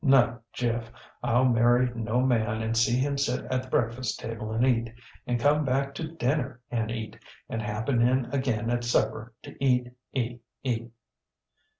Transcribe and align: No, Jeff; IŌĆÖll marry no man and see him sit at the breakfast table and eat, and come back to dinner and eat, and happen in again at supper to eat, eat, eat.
No, 0.03 0.39
Jeff; 0.51 0.91
IŌĆÖll 1.23 1.53
marry 1.53 1.91
no 1.93 2.21
man 2.21 2.63
and 2.63 2.75
see 2.75 2.97
him 2.97 3.19
sit 3.19 3.45
at 3.51 3.61
the 3.61 3.69
breakfast 3.69 4.17
table 4.19 4.51
and 4.51 4.65
eat, 4.65 4.91
and 5.27 5.39
come 5.39 5.63
back 5.63 5.93
to 5.93 6.07
dinner 6.13 6.59
and 6.71 6.89
eat, 6.89 7.19
and 7.47 7.61
happen 7.61 8.01
in 8.01 8.25
again 8.33 8.71
at 8.71 8.83
supper 8.83 9.31
to 9.43 9.55
eat, 9.63 9.91
eat, 10.11 10.41
eat. 10.63 10.91